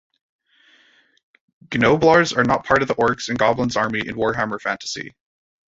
Gnoblars 1.67 2.35
are 2.35 2.43
not 2.43 2.63
part 2.65 2.81
of 2.81 2.87
the 2.87 2.95
Orcs 2.95 3.29
and 3.29 3.37
Goblins 3.37 3.77
army 3.77 3.99
in 3.99 4.15
Warhammer 4.15 4.59
Fantasy. 4.59 5.13